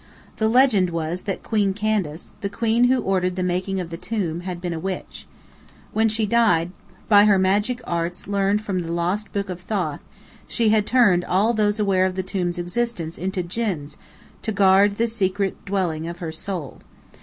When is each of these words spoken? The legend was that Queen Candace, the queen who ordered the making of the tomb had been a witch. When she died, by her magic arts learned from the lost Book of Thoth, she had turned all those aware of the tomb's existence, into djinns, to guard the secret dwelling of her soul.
The 0.37 0.47
legend 0.49 0.89
was 0.89 1.21
that 1.29 1.43
Queen 1.43 1.75
Candace, 1.75 2.29
the 2.41 2.49
queen 2.49 2.85
who 2.85 3.03
ordered 3.03 3.35
the 3.35 3.43
making 3.43 3.79
of 3.79 3.91
the 3.91 3.97
tomb 3.97 4.39
had 4.39 4.59
been 4.59 4.73
a 4.73 4.79
witch. 4.79 5.27
When 5.93 6.09
she 6.09 6.25
died, 6.25 6.71
by 7.07 7.25
her 7.25 7.37
magic 7.37 7.81
arts 7.83 8.27
learned 8.27 8.63
from 8.63 8.79
the 8.81 8.91
lost 8.91 9.31
Book 9.31 9.47
of 9.47 9.61
Thoth, 9.61 9.99
she 10.47 10.69
had 10.69 10.87
turned 10.87 11.23
all 11.23 11.53
those 11.53 11.79
aware 11.79 12.07
of 12.07 12.15
the 12.15 12.23
tomb's 12.23 12.57
existence, 12.57 13.19
into 13.19 13.43
djinns, 13.43 13.97
to 14.41 14.51
guard 14.51 14.97
the 14.97 15.05
secret 15.05 15.63
dwelling 15.65 16.07
of 16.07 16.17
her 16.17 16.31
soul. 16.31 16.79